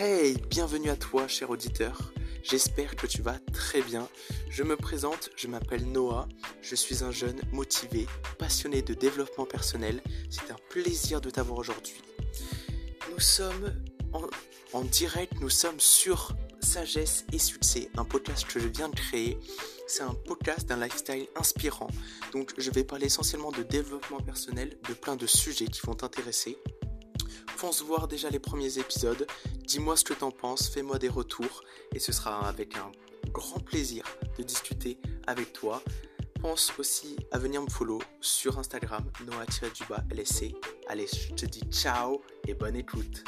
[0.00, 2.12] Hey, bienvenue à toi, cher auditeur.
[2.44, 4.08] J'espère que tu vas très bien.
[4.48, 6.28] Je me présente, je m'appelle Noah.
[6.62, 8.06] Je suis un jeune motivé,
[8.38, 10.00] passionné de développement personnel.
[10.30, 12.00] C'est un plaisir de t'avoir aujourd'hui.
[13.10, 13.74] Nous sommes
[14.72, 19.36] en, direct, nous sommes sur Sagesse et Succès, un podcast que je viens de créer.
[19.88, 21.88] C'est un podcast d'un lifestyle inspirant.
[22.32, 26.56] Donc je vais parler essentiellement de développement personnel, de plein de sujets qui vont t'intéresser.
[27.58, 29.26] Fonce voir déjà les premiers épisodes,
[29.66, 32.92] dis-moi ce que t'en penses, fais-moi des retours et ce sera avec un
[33.32, 34.04] grand plaisir
[34.38, 34.96] de discuter
[35.26, 35.82] avec toi.
[36.40, 40.54] Pense aussi à venir me follow sur Instagram, noah-lsc.
[40.86, 43.24] Allez, je te dis ciao et bonne écoute.